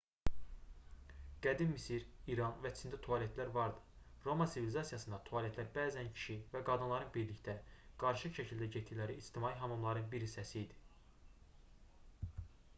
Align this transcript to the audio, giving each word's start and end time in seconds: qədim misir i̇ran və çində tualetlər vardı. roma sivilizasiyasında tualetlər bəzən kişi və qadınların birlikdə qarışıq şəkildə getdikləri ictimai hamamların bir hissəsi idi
qədim 1.45 1.67
misir 1.73 2.05
i̇ran 2.35 2.55
və 2.63 2.71
çində 2.79 2.99
tualetlər 3.07 3.51
vardı. 3.57 3.83
roma 4.27 4.47
sivilizasiyasında 4.53 5.19
tualetlər 5.27 5.69
bəzən 5.75 6.09
kişi 6.15 6.39
və 6.55 6.63
qadınların 6.71 7.13
birlikdə 7.19 7.55
qarışıq 8.05 8.35
şəkildə 8.39 8.69
getdikləri 8.77 9.19
ictimai 9.25 9.53
hamamların 9.65 10.09
bir 10.15 10.27
hissəsi 10.29 10.59
idi 10.65 12.33